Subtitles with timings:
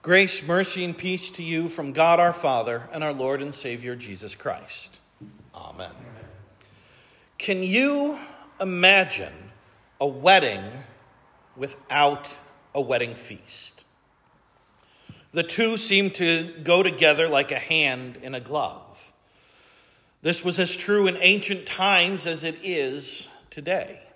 [0.00, 3.96] Grace, mercy, and peace to you from God our Father and our Lord and Savior
[3.96, 5.00] Jesus Christ.
[5.52, 5.90] Amen.
[7.36, 8.16] Can you
[8.60, 9.32] imagine
[10.00, 10.62] a wedding
[11.56, 12.38] without
[12.76, 13.84] a wedding feast?
[15.32, 19.12] The two seem to go together like a hand in a glove.
[20.22, 24.07] This was as true in ancient times as it is today.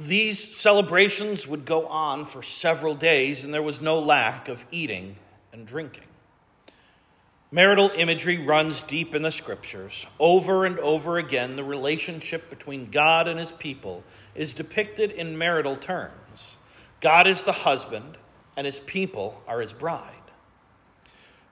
[0.00, 5.16] These celebrations would go on for several days, and there was no lack of eating
[5.52, 6.04] and drinking.
[7.50, 10.06] Marital imagery runs deep in the scriptures.
[10.18, 14.02] Over and over again, the relationship between God and his people
[14.34, 16.56] is depicted in marital terms.
[17.02, 18.16] God is the husband,
[18.56, 20.19] and his people are his bride.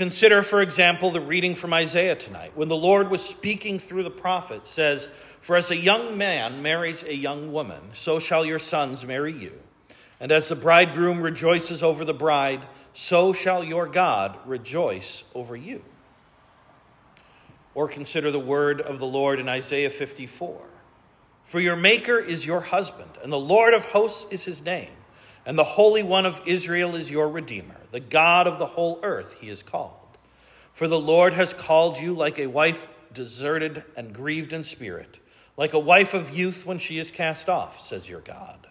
[0.00, 4.10] Consider, for example, the reading from Isaiah tonight, when the Lord was speaking through the
[4.10, 5.10] prophet, says,
[5.42, 9.52] For as a young man marries a young woman, so shall your sons marry you.
[10.18, 12.62] And as the bridegroom rejoices over the bride,
[12.94, 15.84] so shall your God rejoice over you.
[17.74, 20.62] Or consider the word of the Lord in Isaiah 54
[21.42, 24.96] For your Maker is your husband, and the Lord of hosts is his name,
[25.46, 27.80] and the Holy One of Israel is your Redeemer.
[27.90, 29.96] The God of the whole earth he is called.
[30.72, 35.18] For the Lord has called you like a wife deserted and grieved in spirit,
[35.56, 38.68] like a wife of youth when she is cast off, says your God.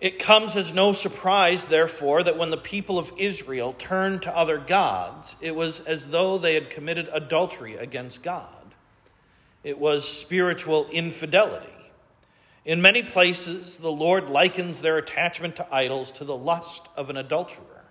[0.00, 4.56] It comes as no surprise, therefore, that when the people of Israel turned to other
[4.58, 8.74] gods, it was as though they had committed adultery against God.
[9.64, 11.77] It was spiritual infidelity.
[12.68, 17.16] In many places, the Lord likens their attachment to idols to the lust of an
[17.16, 17.86] adulterer.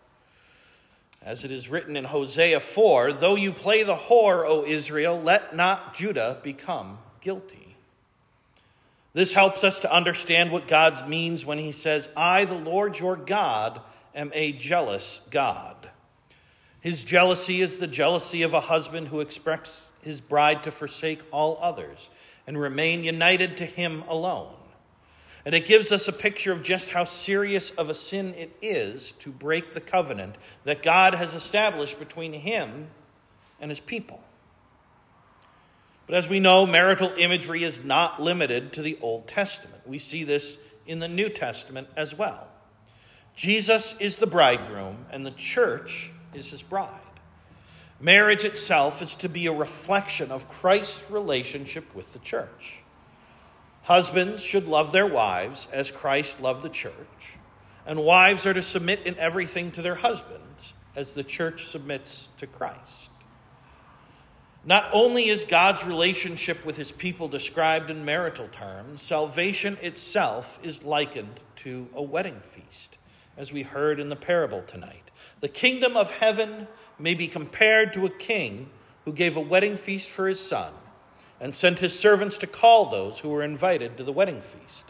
[1.20, 5.56] As it is written in Hosea 4 Though you play the whore, O Israel, let
[5.56, 7.76] not Judah become guilty.
[9.16, 13.16] This helps us to understand what God means when he says, I, the Lord your
[13.16, 13.82] God,
[14.14, 15.90] am a jealous God.
[16.82, 21.58] His jealousy is the jealousy of a husband who expects his bride to forsake all
[21.60, 22.12] others
[22.46, 24.54] and remain united to him alone.
[25.48, 29.14] And it gives us a picture of just how serious of a sin it is
[29.20, 30.36] to break the covenant
[30.66, 32.90] that God has established between him
[33.62, 34.22] and his people.
[36.06, 39.88] But as we know, marital imagery is not limited to the Old Testament.
[39.88, 42.50] We see this in the New Testament as well.
[43.34, 47.00] Jesus is the bridegroom, and the church is his bride.
[48.02, 52.84] Marriage itself is to be a reflection of Christ's relationship with the church.
[53.88, 57.38] Husbands should love their wives as Christ loved the church,
[57.86, 62.48] and wives are to submit in everything to their husbands as the church submits to
[62.48, 63.12] Christ.
[64.66, 70.84] Not only is God's relationship with his people described in marital terms, salvation itself is
[70.84, 72.98] likened to a wedding feast,
[73.38, 75.12] as we heard in the parable tonight.
[75.40, 76.68] The kingdom of heaven
[77.00, 78.70] may be compared to a king
[79.06, 80.74] who gave a wedding feast for his son
[81.40, 84.88] and sent his servants to call those who were invited to the wedding feast,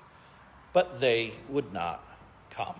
[0.73, 2.03] but they would not
[2.49, 2.79] come.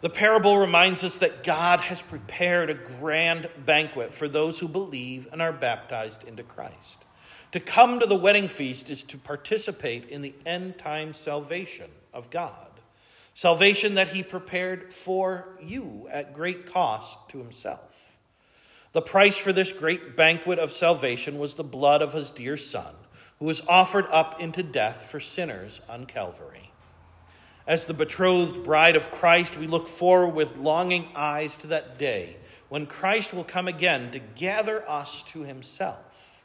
[0.00, 5.26] The parable reminds us that God has prepared a grand banquet for those who believe
[5.32, 7.04] and are baptized into Christ.
[7.52, 12.30] To come to the wedding feast is to participate in the end time salvation of
[12.30, 12.68] God,
[13.34, 18.17] salvation that He prepared for you at great cost to Himself.
[18.98, 22.96] The price for this great banquet of salvation was the blood of his dear Son,
[23.38, 26.72] who was offered up into death for sinners on Calvary.
[27.64, 32.38] As the betrothed bride of Christ, we look forward with longing eyes to that day
[32.68, 36.42] when Christ will come again to gather us to himself.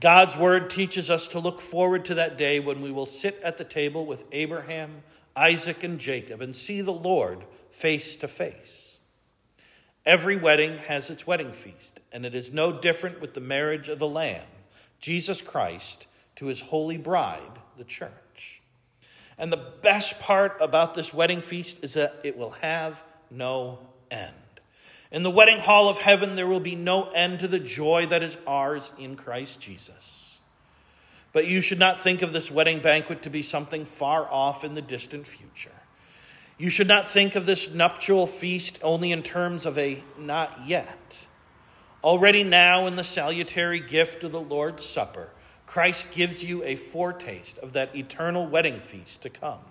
[0.00, 3.58] God's word teaches us to look forward to that day when we will sit at
[3.58, 5.02] the table with Abraham,
[5.36, 8.99] Isaac, and Jacob and see the Lord face to face.
[10.06, 13.98] Every wedding has its wedding feast, and it is no different with the marriage of
[13.98, 14.46] the Lamb,
[14.98, 16.06] Jesus Christ,
[16.36, 18.62] to his holy bride, the church.
[19.38, 23.78] And the best part about this wedding feast is that it will have no
[24.10, 24.34] end.
[25.12, 28.22] In the wedding hall of heaven, there will be no end to the joy that
[28.22, 30.40] is ours in Christ Jesus.
[31.32, 34.74] But you should not think of this wedding banquet to be something far off in
[34.74, 35.70] the distant future.
[36.60, 41.26] You should not think of this nuptial feast only in terms of a not yet.
[42.04, 45.30] Already now, in the salutary gift of the Lord's Supper,
[45.64, 49.64] Christ gives you a foretaste of that eternal wedding feast to come.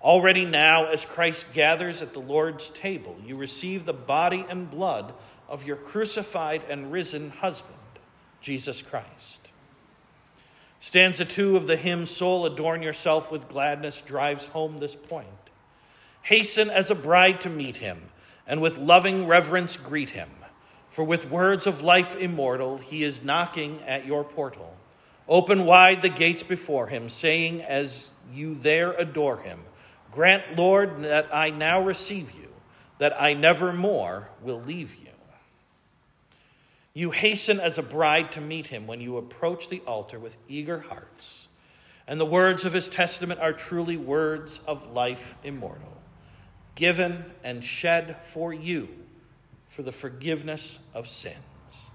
[0.00, 5.12] Already now, as Christ gathers at the Lord's table, you receive the body and blood
[5.50, 7.76] of your crucified and risen husband,
[8.40, 9.52] Jesus Christ.
[10.80, 15.45] Stanza two of the hymn Soul Adorn Yourself with Gladness drives home this point.
[16.26, 18.10] Hasten as a bride to meet him,
[18.48, 20.28] and with loving reverence greet him.
[20.88, 24.76] For with words of life immortal, he is knocking at your portal.
[25.28, 29.60] Open wide the gates before him, saying, as you there adore him,
[30.10, 32.48] Grant, Lord, that I now receive you,
[32.98, 35.12] that I never more will leave you.
[36.92, 40.80] You hasten as a bride to meet him when you approach the altar with eager
[40.80, 41.46] hearts.
[42.08, 45.95] And the words of his testament are truly words of life immortal,
[46.76, 48.88] given and shed for you
[49.68, 51.90] for the forgiveness of sins.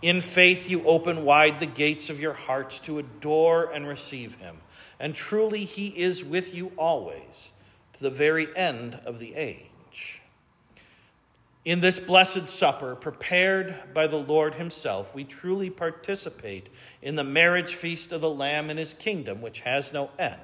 [0.00, 4.56] In faith, you open wide the gates of your hearts to adore and receive him.
[4.98, 7.52] And truly, he is with you always
[7.92, 10.20] to the very end of the age.
[11.64, 16.68] In this blessed supper, prepared by the Lord Himself, we truly participate
[17.00, 20.40] in the marriage feast of the Lamb in His kingdom, which has no end.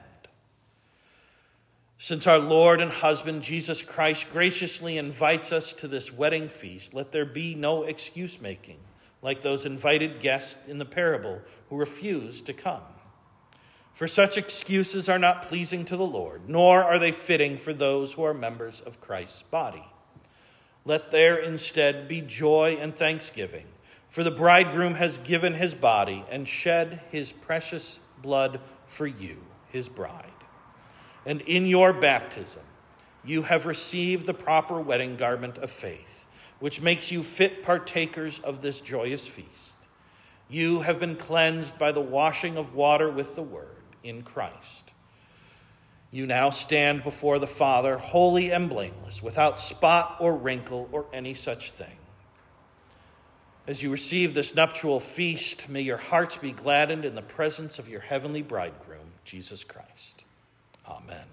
[2.00, 7.11] Since our Lord and husband Jesus Christ graciously invites us to this wedding feast, let
[7.11, 8.79] there be no excuse making,
[9.21, 12.83] like those invited guests in the parable who refused to come.
[13.93, 18.12] For such excuses are not pleasing to the Lord, nor are they fitting for those
[18.12, 19.87] who are members of Christ's body.
[20.85, 23.67] Let there instead be joy and thanksgiving,
[24.06, 29.89] for the bridegroom has given his body and shed his precious blood for you, his
[29.89, 30.31] bride.
[31.26, 32.62] And in your baptism,
[33.25, 36.26] you have received the proper wedding garment of faith,
[36.61, 39.76] which makes you fit partakers of this joyous feast.
[40.49, 44.94] You have been cleansed by the washing of water with the word in Christ.
[46.11, 51.35] You now stand before the Father, holy and blameless, without spot or wrinkle or any
[51.35, 51.99] such thing.
[53.67, 57.87] As you receive this nuptial feast, may your hearts be gladdened in the presence of
[57.87, 60.25] your heavenly bridegroom, Jesus Christ.
[60.88, 61.26] Amen.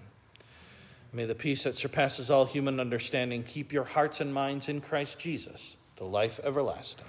[1.12, 5.18] May the peace that surpasses all human understanding keep your hearts and minds in Christ
[5.18, 7.06] Jesus to life everlasting.